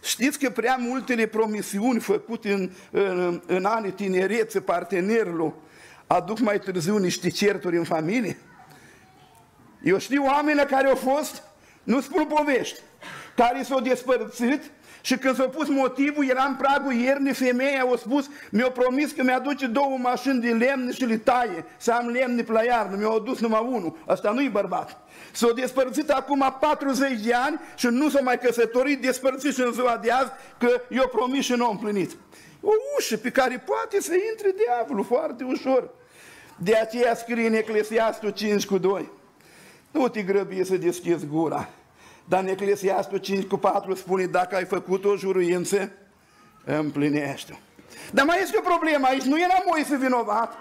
Știți 0.03 0.39
că 0.39 0.51
prea 0.51 0.77
multele 0.77 1.27
promisiuni 1.27 2.01
făcute 2.01 2.53
în, 2.53 2.71
în, 2.91 3.43
în 3.47 3.65
anii 3.65 3.91
tinerețe 3.91 4.61
partenerilor 4.61 5.55
aduc 6.07 6.39
mai 6.39 6.59
târziu 6.59 6.97
niște 6.97 7.29
certuri 7.29 7.77
în 7.77 7.85
familie? 7.85 8.37
Eu 9.83 9.99
știu 9.99 10.25
oameni 10.25 10.61
care 10.61 10.89
au 10.89 10.95
fost, 10.95 11.43
nu 11.83 12.01
spun 12.01 12.25
povești, 12.25 12.81
care 13.37 13.63
s-au 13.63 13.81
despărțit 13.81 14.71
și 15.09 15.17
când 15.17 15.37
s-a 15.37 15.49
pus 15.49 15.69
motivul, 15.69 16.29
era 16.29 16.45
în 16.45 16.55
pragul 16.55 16.93
iernii, 16.93 17.33
femeia 17.33 17.85
a 17.93 17.97
spus, 17.97 18.29
mi-a 18.51 18.71
promis 18.71 19.13
că 19.13 19.23
mi-aduce 19.23 19.67
două 19.67 19.99
mașini 19.99 20.41
de 20.41 20.51
lemn 20.51 20.93
și 20.93 21.05
le 21.05 21.17
taie, 21.17 21.65
să 21.77 21.93
am 21.93 22.09
lemne 22.09 22.45
la 22.47 22.63
iarnă, 22.63 22.97
mi-a 22.97 23.09
adus 23.09 23.41
numai 23.41 23.69
unul, 23.71 23.97
asta 24.07 24.31
nu-i 24.31 24.49
bărbat. 24.49 25.01
S-au 25.33 25.53
despărțit 25.53 26.11
acum 26.11 26.57
40 26.61 27.21
de 27.21 27.35
ani 27.35 27.61
și 27.77 27.87
nu 27.87 28.09
s-au 28.09 28.23
mai 28.23 28.39
căsătorit, 28.39 29.01
despărțit 29.01 29.55
și 29.55 29.61
în 29.61 29.73
ziua 29.73 29.99
de 30.03 30.11
azi, 30.11 30.31
că 30.59 30.81
i-a 30.89 31.09
promis 31.13 31.45
și 31.45 31.53
nu 31.53 31.67
a 31.67 31.71
împlinit. 31.71 32.17
O 32.61 32.71
ușă 32.99 33.17
pe 33.17 33.31
care 33.31 33.65
poate 33.67 34.01
să 34.01 34.13
intre 34.31 34.55
diavolul 34.65 35.05
foarte 35.05 35.45
ușor. 35.45 35.91
De 36.57 36.75
aceea 36.75 37.15
scrie 37.15 37.47
în 37.47 37.55
Eclesiastul 37.55 38.31
5 38.31 38.67
cu 38.67 38.79
2. 38.79 39.11
Nu 39.91 40.09
te 40.09 40.23
grăbi 40.23 40.65
să 40.65 40.77
deschizi 40.77 41.27
gura. 41.27 41.69
Dar 42.29 42.41
în 42.43 42.49
Eclesiastul 42.49 43.19
5 43.19 43.45
cu 43.45 43.57
4 43.57 43.95
spune, 43.95 44.25
dacă 44.25 44.57
ai 44.57 44.65
făcut 44.65 45.05
o 45.05 45.17
juruință, 45.17 45.91
împlinește 46.65 47.59
Dar 48.13 48.27
mai 48.27 48.41
este 48.43 48.57
o 48.59 48.61
problemă 48.61 49.07
aici, 49.07 49.23
nu 49.23 49.39
era 49.41 49.63
Moise 49.67 49.97
vinovat. 49.97 50.57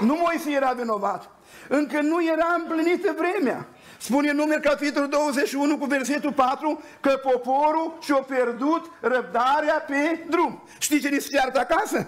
Nu 0.00 0.14
Moise 0.14 0.50
era 0.50 0.72
vinovat. 0.72 1.30
Încă 1.68 2.00
nu 2.00 2.24
era 2.24 2.54
împlinită 2.56 3.14
vremea. 3.18 3.66
Spune 3.98 4.32
numele 4.32 4.60
capitolul 4.60 5.08
21 5.08 5.78
cu 5.78 5.84
versetul 5.84 6.32
4 6.32 6.82
că 7.00 7.20
poporul 7.22 7.98
și-a 8.00 8.16
pierdut 8.16 8.90
răbdarea 9.00 9.84
pe 9.86 10.24
drum. 10.30 10.62
Știi 10.78 11.00
ce 11.00 11.08
ni 11.08 11.20
se 11.20 11.28
ceartă 11.36 11.58
acasă? 11.58 12.06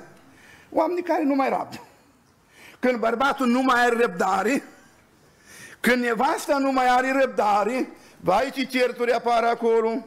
Oamenii 0.70 1.02
care 1.02 1.22
nu 1.22 1.34
mai 1.34 1.48
rabdă. 1.48 1.80
Când 2.78 2.98
bărbatul 2.98 3.46
nu 3.46 3.62
mai 3.62 3.84
are 3.84 3.96
răbdare, 3.96 4.62
când 5.80 6.02
nevasta 6.02 6.58
nu 6.58 6.72
mai 6.72 6.86
are 6.88 7.12
răbdare, 7.20 7.88
vai 8.20 8.50
ce 8.54 8.64
certuri 8.64 9.12
apar 9.12 9.44
acolo. 9.44 10.06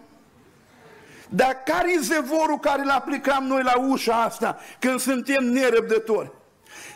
Dar 1.30 1.64
care 1.66 1.94
e 1.94 2.00
zevorul 2.00 2.60
care 2.60 2.82
îl 2.82 2.90
aplicăm 2.90 3.44
noi 3.44 3.64
la 3.64 3.78
ușa 3.78 4.24
asta 4.24 4.60
când 4.80 5.00
suntem 5.00 5.44
nerăbdători? 5.44 6.32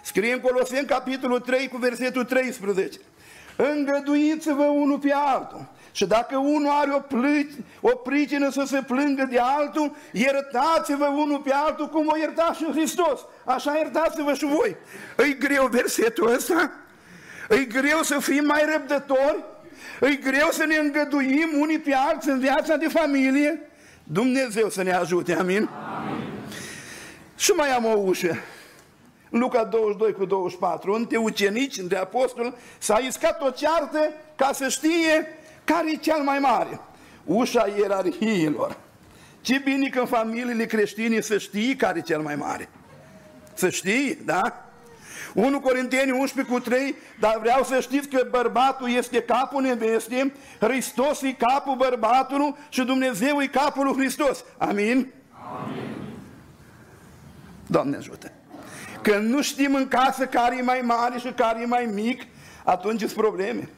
Scrie 0.03 0.33
în 0.33 0.39
Coloseni, 0.39 0.87
capitolul 0.87 1.39
3, 1.39 1.67
cu 1.67 1.77
versetul 1.77 2.23
13. 2.23 2.99
Îngăduiți-vă 3.55 4.63
unul 4.63 4.99
pe 4.99 5.13
altul. 5.13 5.65
Și 5.91 6.05
dacă 6.05 6.37
unul 6.37 6.71
are 6.71 6.93
o, 6.93 6.99
plâci, 6.99 7.51
o 7.81 7.95
pricină 7.95 8.49
să 8.49 8.63
se 8.65 8.81
plângă 8.87 9.27
de 9.29 9.39
altul, 9.39 9.95
iertați-vă 10.11 11.05
unul 11.05 11.39
pe 11.39 11.53
altul 11.53 11.89
cum 11.89 12.07
o 12.07 12.17
iertați 12.17 12.57
și 12.57 12.71
Hristos. 12.71 13.19
Așa 13.45 13.75
iertați-vă 13.75 14.33
și 14.33 14.45
voi. 14.45 14.75
Îi 15.15 15.37
greu 15.37 15.67
versetul 15.67 16.33
ăsta? 16.33 16.71
Îi 17.47 17.67
greu 17.67 18.01
să 18.01 18.19
fim 18.19 18.45
mai 18.45 18.65
răbdători? 18.73 19.43
Îi 19.99 20.19
greu 20.19 20.47
să 20.51 20.65
ne 20.65 20.75
îngăduim 20.75 21.49
unii 21.59 21.79
pe 21.79 21.93
alții 21.93 22.31
în 22.31 22.39
viața 22.39 22.75
de 22.75 22.87
familie? 22.87 23.59
Dumnezeu 24.03 24.69
să 24.69 24.83
ne 24.83 24.91
ajute, 24.91 25.33
amin? 25.33 25.69
amin. 25.97 26.23
Și 27.37 27.51
mai 27.51 27.69
am 27.69 27.85
o 27.85 27.97
ușă. 27.97 28.37
Luca 29.29 29.63
22 29.63 30.13
cu 30.13 30.25
24, 30.25 30.93
între 30.93 31.17
ucenici, 31.17 31.77
între 31.77 31.97
apostoli, 31.97 32.53
s-a 32.77 32.97
iscat 32.97 33.41
o 33.41 33.49
ceartă 33.49 34.13
ca 34.35 34.51
să 34.53 34.67
știe 34.67 35.37
care 35.63 35.91
e 35.91 35.95
cel 35.95 36.21
mai 36.21 36.39
mare. 36.39 36.79
Ușa 37.25 37.73
ierarhiilor. 37.77 38.77
Ce 39.41 39.61
bine 39.63 39.89
că 39.89 39.99
în 39.99 40.05
familiile 40.05 40.65
creștine 40.65 41.19
să 41.19 41.37
știi 41.37 41.75
care 41.75 41.97
e 41.97 42.01
cel 42.01 42.21
mai 42.21 42.35
mare. 42.35 42.69
Să 43.53 43.69
știi, 43.69 44.17
da? 44.25 44.66
1 45.37 45.59
Corinteni 45.59 46.11
11 46.11 46.53
cu 46.53 46.59
3, 46.59 46.95
dar 47.19 47.37
vreau 47.39 47.63
să 47.63 47.79
știți 47.79 48.07
că 48.07 48.27
bărbatul 48.29 48.89
este 48.89 49.21
capul 49.21 49.61
nevestei, 49.61 50.33
Hristos 50.59 51.21
e 51.21 51.31
capul 51.31 51.75
bărbatului 51.75 52.55
și 52.69 52.83
Dumnezeu 52.83 53.41
e 53.41 53.47
capul 53.47 53.85
lui 53.85 53.95
Hristos. 53.95 54.43
Amin? 54.57 55.13
Amin. 55.63 55.95
Doamne 57.67 57.97
ajută! 57.97 58.31
Când 59.01 59.29
nu 59.29 59.41
știm 59.41 59.75
în 59.75 59.87
casă 59.87 60.25
care 60.25 60.57
e 60.57 60.61
mai 60.61 60.81
mare 60.83 61.17
și 61.17 61.31
care 61.35 61.61
e 61.61 61.65
mai 61.65 61.89
mic, 61.93 62.23
atunci 62.63 62.99
sunt 62.99 63.11
probleme. 63.11 63.69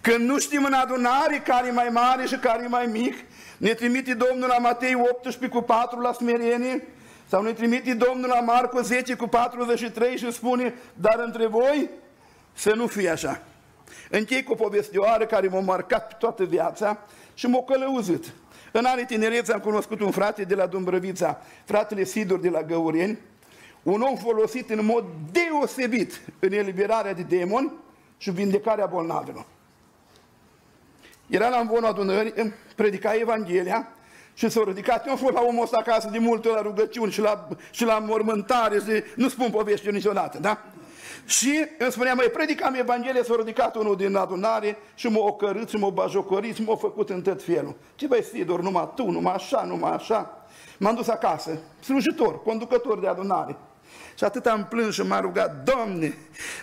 Când 0.00 0.28
nu 0.28 0.38
știm 0.38 0.64
în 0.64 0.72
adunare 0.72 1.42
care 1.46 1.68
e 1.68 1.72
mai 1.72 1.88
mare 1.92 2.26
și 2.26 2.36
care 2.36 2.62
e 2.64 2.68
mai 2.68 2.86
mic, 2.86 3.14
ne 3.56 3.74
trimite 3.74 4.14
Domnul 4.14 4.48
la 4.48 4.58
Matei 4.58 4.94
18 4.94 5.58
cu 5.58 5.64
4 5.64 6.00
la 6.00 6.12
smerenie, 6.12 6.86
sau 7.34 7.42
ne 7.42 7.52
trimite 7.52 7.94
Domnul 7.94 8.28
la 8.28 8.40
Marco 8.40 8.80
10 8.80 9.14
cu 9.14 9.26
43 9.26 10.16
și 10.16 10.32
spune, 10.32 10.74
dar 10.94 11.18
între 11.18 11.46
voi 11.46 11.90
să 12.52 12.74
nu 12.74 12.86
fie 12.86 13.08
așa. 13.08 13.42
Închei 14.10 14.42
cu 14.42 14.52
o 14.52 14.54
povestioară 14.54 15.26
care 15.26 15.48
m-a 15.48 15.60
marcat 15.60 16.18
toată 16.18 16.44
viața 16.44 16.98
și 17.34 17.46
m-a 17.46 17.62
călăuzit. 17.62 18.32
În 18.72 18.84
anii 18.84 19.04
tinerețe 19.04 19.52
am 19.52 19.60
cunoscut 19.60 20.00
un 20.00 20.10
frate 20.10 20.44
de 20.44 20.54
la 20.54 20.66
Dumbrăvița, 20.66 21.40
fratele 21.64 22.04
Sidur 22.04 22.38
de 22.38 22.48
la 22.48 22.62
Găureni, 22.62 23.18
un 23.82 24.00
om 24.00 24.16
folosit 24.16 24.70
în 24.70 24.84
mod 24.84 25.04
deosebit 25.32 26.20
în 26.38 26.52
eliberarea 26.52 27.14
de 27.14 27.22
demoni 27.22 27.72
și 28.16 28.30
vindecarea 28.30 28.86
bolnavilor. 28.86 29.46
Era 31.26 31.48
la 31.48 31.58
învonul 31.58 31.88
adunării, 31.88 32.54
predica 32.76 33.14
Evanghelia 33.14 33.93
și 34.34 34.48
s-a 34.48 34.62
ridicat. 34.66 35.06
Eu 35.06 35.12
am 35.12 35.18
fost 35.18 35.34
la 35.34 35.40
omul 35.40 35.62
ăsta 35.62 35.76
acasă 35.76 36.08
de 36.12 36.18
multe 36.18 36.48
la 36.48 36.62
rugăciuni 36.62 37.12
și 37.12 37.20
la, 37.20 37.48
și 37.70 37.84
la 37.84 37.98
mormântare 37.98 38.78
și 38.78 39.02
nu 39.16 39.28
spun 39.28 39.50
povești 39.50 39.90
niciodată, 39.90 40.38
da? 40.38 40.58
Și 41.26 41.64
îmi 41.78 41.92
spunea, 41.92 42.14
mai 42.14 42.26
predicam 42.26 42.74
Evanghelia, 42.74 43.22
s-a 43.22 43.34
ridicat 43.38 43.76
unul 43.76 43.96
din 43.96 44.16
adunare 44.16 44.78
și 44.94 45.08
m-a 45.08 45.20
ocărât 45.20 45.68
și 45.68 45.76
m-a 45.76 45.88
bajocorit 45.88 46.54
și 46.54 46.62
m-a 46.62 46.76
făcut 46.76 47.10
în 47.10 47.22
tot 47.22 47.42
felul. 47.42 47.76
Ce 47.94 48.06
băi, 48.06 48.22
Sidor, 48.22 48.60
numai 48.60 48.92
tu, 48.94 49.10
numai 49.10 49.34
așa, 49.34 49.62
numai 49.62 49.92
așa. 49.92 50.46
M-am 50.78 50.94
dus 50.94 51.08
acasă, 51.08 51.58
slujitor, 51.80 52.42
conducător 52.42 53.00
de 53.00 53.06
adunare. 53.06 53.56
Și 54.14 54.24
atât 54.24 54.46
am 54.46 54.66
plâns 54.70 54.94
și 54.94 55.02
m-a 55.02 55.20
rugat, 55.20 55.64
Doamne, 55.64 56.14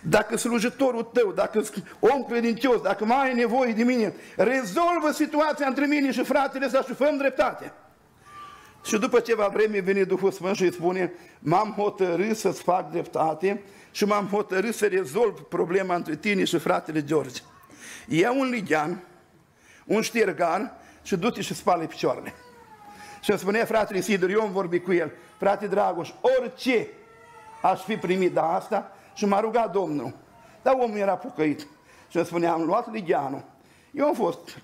dacă 0.02 0.38
slujitorul 0.38 1.04
Tău, 1.04 1.32
dacă 1.32 1.64
om 2.00 2.24
credincios, 2.24 2.82
dacă 2.82 3.06
mai 3.06 3.28
ai 3.28 3.34
nevoie 3.34 3.74
de 3.74 3.84
mine, 3.84 4.14
rezolvă 4.36 5.12
situația 5.14 5.68
între 5.68 5.86
mine 5.86 6.12
și 6.12 6.24
fratele 6.24 6.66
ăsta 6.66 6.82
și 6.82 6.94
făm 6.94 7.18
dreptate. 7.18 7.74
Și 8.86 8.98
după 8.98 9.20
ceva 9.20 9.48
vreme 9.48 9.80
vine 9.80 10.04
Duhul 10.04 10.32
Sfânt 10.32 10.56
și 10.56 10.64
îi 10.64 10.74
spune, 10.74 11.14
m-am 11.40 11.74
hotărât 11.78 12.38
să-ți 12.38 12.62
fac 12.62 12.92
dreptate 12.92 13.64
și 13.92 14.06
m-am 14.06 14.28
hotărât 14.28 14.76
să 14.76 14.86
rezolv 14.86 15.40
problema 15.40 15.96
între 15.96 16.16
tine 16.16 16.44
și 16.44 16.58
fratele 16.58 17.04
George. 17.04 17.42
Ia 18.08 18.32
un 18.32 18.50
lighean, 18.50 19.04
un 19.86 20.02
ștergar 20.02 20.74
și 21.02 21.16
du-te 21.16 21.42
și 21.42 21.54
spală 21.54 21.86
picioarele. 21.86 22.34
Și 23.22 23.30
îmi 23.30 23.40
spunea 23.40 23.66
fratele 23.66 24.02
Sidur, 24.02 24.30
eu 24.30 24.42
am 24.42 24.52
vorbit 24.52 24.84
cu 24.84 24.94
el, 24.94 25.12
frate 25.38 25.68
Dragoș, 25.68 26.10
orice 26.40 26.88
aș 27.62 27.82
fi 27.82 27.98
primit 27.98 28.34
de 28.34 28.40
asta 28.40 28.92
și 29.14 29.26
m-a 29.26 29.40
rugat 29.40 29.72
Domnul. 29.72 30.14
Dar 30.62 30.76
omul 30.80 30.98
era 30.98 31.16
pucăit. 31.16 31.68
Și 32.08 32.18
îmi 32.18 32.26
spunea, 32.26 32.54
am 32.54 32.62
luat 32.62 32.92
ligheanul. 32.92 33.44
Eu 33.92 34.06
am 34.06 34.14
fost 34.14 34.62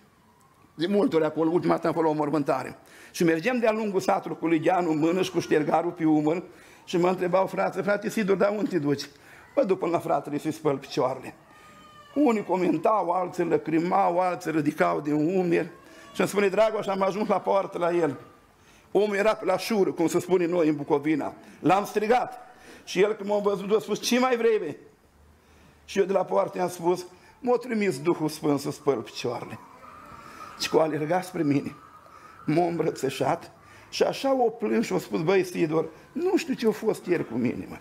de 0.75 0.87
multe 0.87 1.15
ori 1.15 1.25
acolo, 1.25 1.49
ultima 1.49 1.73
dată 1.73 1.87
am 1.87 1.93
fost 1.93 2.05
la 2.05 2.11
o 2.11 2.15
mormântare. 2.15 2.77
Și 3.11 3.23
mergem 3.23 3.59
de-a 3.59 3.71
lungul 3.71 3.99
satului 3.99 4.37
cu 4.37 4.47
ligheanul 4.47 4.91
în 4.91 4.99
mână 4.99 5.21
și 5.21 5.31
cu 5.31 5.39
ștergarul 5.39 5.91
pe 5.91 6.05
umăr 6.05 6.43
și 6.85 6.97
mă 6.97 7.07
întrebau 7.07 7.47
frate, 7.47 7.81
frate 7.81 8.09
Sidur, 8.09 8.35
dar 8.35 8.49
unde 8.49 8.69
te 8.69 8.79
duci? 8.79 9.09
Bă, 9.55 9.63
după 9.63 9.87
la 9.87 9.99
fratele 9.99 10.37
să-i 10.37 10.51
spăl 10.51 10.77
picioarele. 10.77 11.33
Unii 12.15 12.43
comentau, 12.43 13.09
alții 13.09 13.43
lăcrimau, 13.43 14.19
alții 14.19 14.51
ridicau 14.51 14.99
din 14.99 15.37
umeri. 15.37 15.69
Și 16.13 16.19
îmi 16.19 16.29
spune, 16.29 16.47
Dragoș, 16.47 16.87
am 16.87 17.01
ajuns 17.01 17.27
la 17.27 17.39
poartă 17.39 17.77
la 17.77 17.91
el. 17.91 18.15
Omul 18.91 19.15
era 19.15 19.33
pe 19.33 19.45
la 19.45 19.57
șură, 19.57 19.91
cum 19.91 20.07
se 20.07 20.19
spune 20.19 20.45
noi 20.45 20.67
în 20.67 20.75
Bucovina. 20.75 21.33
L-am 21.59 21.85
strigat. 21.85 22.39
Și 22.87 23.01
el 23.01 23.13
când 23.13 23.29
m-a 23.29 23.37
văzut, 23.37 23.71
a 23.71 23.79
spus, 23.79 24.01
ce 24.01 24.19
mai 24.19 24.37
vrei, 24.37 24.77
Și 25.85 25.99
eu 25.99 26.05
de 26.05 26.13
la 26.13 26.25
poartă 26.25 26.57
i-am 26.57 26.69
spus, 26.69 27.05
m-a 27.39 27.55
trimis 27.55 28.01
Duhul 28.01 28.29
Sfânt 28.29 28.59
să 28.59 28.71
spăl 28.71 29.01
picioarele. 29.01 29.59
Și 30.59 30.69
cu 30.69 30.77
alergat 30.77 31.25
spre 31.25 31.43
mine. 31.43 31.75
M-a 32.45 32.65
îmbrățășat 32.65 33.51
și 33.89 34.03
așa 34.03 34.43
o 34.43 34.49
plâns 34.49 34.85
și 34.85 34.93
a 34.93 34.97
spus, 34.97 35.21
băi, 35.21 35.43
Sidor, 35.43 35.89
nu 36.11 36.37
știu 36.37 36.53
ce 36.53 36.67
a 36.67 36.71
fost 36.71 37.05
ieri 37.05 37.27
cu 37.27 37.33
mine, 37.33 37.65
mă. 37.69 37.77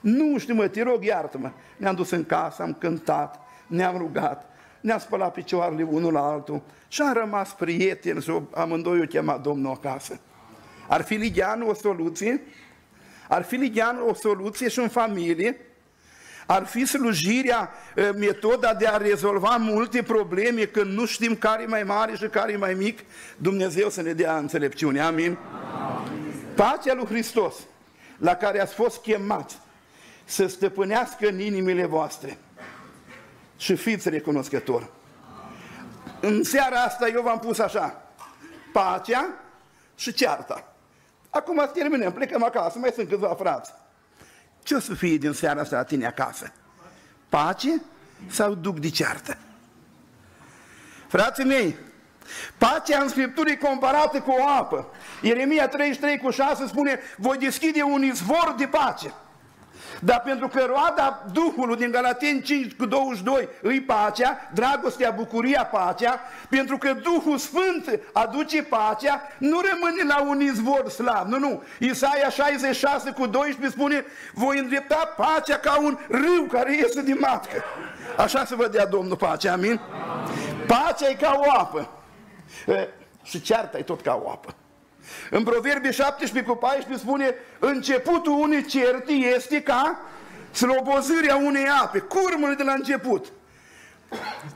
Nu 0.00 0.38
știu, 0.38 0.54
mă, 0.54 0.68
te 0.68 0.82
rog, 0.82 1.04
iartă-mă. 1.04 1.50
Ne-am 1.76 1.94
dus 1.94 2.10
în 2.10 2.24
casă, 2.24 2.62
am 2.62 2.74
cântat, 2.74 3.40
ne-am 3.66 3.96
rugat, 3.96 4.56
ne-am 4.80 4.98
spălat 4.98 5.32
picioarele 5.32 5.82
unul 5.82 6.12
la 6.12 6.30
altul 6.30 6.62
și 6.88 7.02
am 7.02 7.12
rămas 7.12 7.54
prieteni 7.54 8.22
și 8.22 8.40
amândoi 8.54 9.00
o 9.00 9.06
chema 9.06 9.38
Domnul 9.38 9.72
acasă. 9.72 10.20
Ar 10.88 11.02
fi 11.02 11.14
Ligianul 11.14 11.68
o 11.68 11.74
soluție? 11.74 12.42
Ar 13.28 13.42
fi 13.42 13.54
Ligianul 13.54 14.08
o 14.08 14.14
soluție 14.14 14.68
și 14.68 14.78
în 14.78 14.88
familie? 14.88 15.60
Ar 16.46 16.66
fi 16.66 16.86
slujirea, 16.86 17.70
metoda 18.16 18.74
de 18.74 18.86
a 18.86 18.96
rezolva 18.96 19.56
multe 19.56 20.02
probleme 20.02 20.64
când 20.64 20.92
nu 20.92 21.06
știm 21.06 21.36
care 21.36 21.62
e 21.62 21.66
mai 21.66 21.82
mare 21.82 22.16
și 22.16 22.26
care 22.26 22.52
e 22.52 22.56
mai 22.56 22.74
mic? 22.74 22.98
Dumnezeu 23.36 23.90
să 23.90 24.02
ne 24.02 24.12
dea 24.12 24.36
înțelepciune. 24.36 25.00
Amin? 25.00 25.38
Amin. 25.72 26.34
Pacea 26.54 26.94
lui 26.94 27.06
Hristos, 27.06 27.54
la 28.18 28.34
care 28.34 28.60
ați 28.60 28.74
fost 28.74 29.00
chemați 29.00 29.58
să 30.24 30.46
stăpânească 30.46 31.28
în 31.28 31.40
inimile 31.40 31.86
voastre 31.86 32.38
și 33.56 33.76
fiți 33.76 34.08
recunoscători. 34.08 34.90
În 36.20 36.42
seara 36.42 36.80
asta 36.80 37.08
eu 37.08 37.22
v-am 37.22 37.38
pus 37.38 37.58
așa, 37.58 38.02
pacea 38.72 39.28
și 39.94 40.12
cearta. 40.12 40.75
Acum 41.36 41.70
terminăm, 41.72 42.12
plecăm 42.12 42.44
acasă, 42.44 42.78
mai 42.78 42.90
sunt 42.94 43.08
câțiva 43.08 43.34
frați. 43.38 43.72
Ce 44.62 44.74
o 44.74 44.78
să 44.80 44.94
fie 44.94 45.16
din 45.16 45.32
seara 45.32 45.60
asta 45.60 45.76
la 45.76 45.84
tine 45.84 46.06
acasă? 46.06 46.52
Pace 47.28 47.82
sau 48.30 48.54
duc 48.54 48.78
de 48.78 48.90
ceartă? 48.90 49.36
Frații 51.08 51.44
mei, 51.44 51.76
pacea 52.58 53.02
în 53.02 53.08
Scriptură 53.08 53.50
e 53.50 53.56
comparată 53.56 54.20
cu 54.20 54.30
o 54.30 54.48
apă. 54.48 54.88
Ieremia 55.22 55.68
33 55.68 56.18
cu 56.18 56.30
6 56.30 56.66
spune, 56.66 57.00
voi 57.16 57.36
deschide 57.36 57.82
un 57.82 58.02
izvor 58.02 58.54
de 58.58 58.66
pace. 58.66 59.12
Dar 60.00 60.20
pentru 60.24 60.48
că 60.48 60.64
roada 60.66 61.24
Duhului 61.32 61.76
din 61.76 61.90
Galateni 61.90 62.42
5 62.42 62.72
cu 62.72 62.86
22 62.86 63.48
îi 63.62 63.80
pacea, 63.80 64.50
dragostea, 64.54 65.10
bucuria, 65.10 65.64
pacea, 65.64 66.20
pentru 66.48 66.78
că 66.78 66.92
Duhul 66.92 67.38
Sfânt 67.38 68.00
aduce 68.12 68.62
pacea, 68.62 69.20
nu 69.38 69.60
rămâne 69.60 70.14
la 70.14 70.22
un 70.22 70.40
izvor 70.40 70.88
slav, 70.88 71.26
nu, 71.26 71.38
nu. 71.38 71.62
Isaia 71.78 72.28
66 72.28 73.10
cu 73.10 73.26
12 73.26 73.78
spune, 73.78 74.04
voi 74.34 74.58
îndrepta 74.58 75.14
pacea 75.16 75.58
ca 75.58 75.78
un 75.80 75.98
râu 76.08 76.46
care 76.50 76.76
iese 76.76 77.02
din 77.02 77.16
matcă. 77.20 77.64
Așa 78.16 78.44
se 78.44 78.54
vă 78.54 78.68
dea 78.68 78.86
Domnul 78.86 79.16
pacea, 79.16 79.52
amin? 79.52 79.80
Pacea 80.66 81.08
e 81.08 81.14
ca 81.14 81.40
o 81.46 81.60
apă. 81.60 81.90
E, 82.66 82.88
și 83.22 83.40
cearta 83.40 83.78
e 83.78 83.82
tot 83.82 84.00
ca 84.00 84.20
o 84.24 84.30
apă. 84.30 84.54
În 85.30 85.42
Proverbii 85.42 85.92
17 85.92 86.50
cu 86.50 86.56
14 86.56 87.06
spune, 87.06 87.34
începutul 87.58 88.38
unei 88.38 88.64
certi 88.64 89.26
este 89.34 89.62
ca 89.62 90.00
slobozârea 90.52 91.36
unei 91.36 91.68
ape, 91.82 91.98
curmul 91.98 92.54
de 92.56 92.62
la 92.62 92.72
început. 92.72 93.32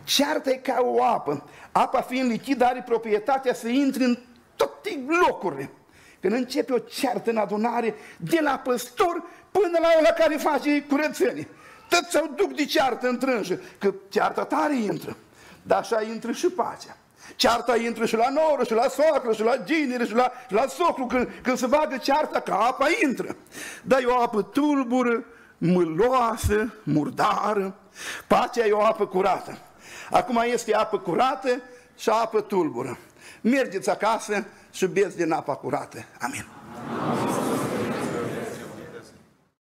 Cearta 0.04 0.50
e 0.50 0.54
ca 0.54 0.78
o 0.80 1.04
apă. 1.04 1.48
Apa 1.72 2.00
fiind 2.00 2.30
lichidă 2.30 2.64
are 2.64 2.82
proprietatea 2.86 3.54
să 3.54 3.68
intre 3.68 4.04
în 4.04 4.18
toate 4.56 5.04
locurile. 5.26 5.70
Când 6.20 6.32
începe 6.32 6.72
o 6.72 6.78
ceartă 6.78 7.30
în 7.30 7.36
adunare, 7.36 7.94
de 8.16 8.38
la 8.42 8.58
păstor 8.58 9.22
până 9.50 9.78
la 9.80 9.88
ăla 9.98 10.10
care 10.10 10.36
face 10.36 10.82
curățenie. 10.82 11.48
Tot 11.88 12.04
s-au 12.08 12.32
duc 12.36 12.54
de 12.54 12.64
ceartă 12.64 13.08
întrânjă, 13.08 13.60
că 13.78 13.94
cearta 14.08 14.44
tare 14.44 14.76
intră. 14.76 15.16
Dar 15.62 15.78
așa 15.78 16.02
intră 16.02 16.32
și 16.32 16.46
pacea. 16.46 16.96
Cearta 17.37 17.77
intră 17.77 18.07
și 18.07 18.16
la 18.16 18.29
noră, 18.29 18.64
și 18.64 18.73
la 18.73 18.88
soacră, 18.88 19.33
și 19.33 19.43
la 19.43 19.57
ginere, 19.64 20.05
și 20.05 20.14
la, 20.14 20.33
și 20.47 20.55
la 20.55 20.66
socru. 20.66 21.07
Când, 21.07 21.29
când 21.43 21.59
se 21.59 21.66
bagă 21.66 21.97
cearta, 21.97 22.40
ca 22.40 22.55
apa 22.55 22.87
intră. 23.03 23.37
Dar 23.83 24.01
e 24.01 24.05
o 24.05 24.23
apă 24.23 24.43
tulbură, 24.43 25.25
mâloasă, 25.59 26.75
murdară. 26.83 27.75
Pacea 28.27 28.66
e 28.66 28.73
o 28.73 28.85
apă 28.85 29.07
curată. 29.07 29.59
Acum 30.11 30.43
este 30.53 30.75
apă 30.75 30.99
curată 30.99 31.62
și 31.99 32.09
apă 32.09 32.40
tulbură. 32.40 32.99
Mergeți 33.40 33.90
acasă 33.90 34.47
și 34.73 34.87
beți 34.87 35.16
din 35.16 35.33
apa 35.33 35.55
curată. 35.55 36.05
Amin. 36.21 36.47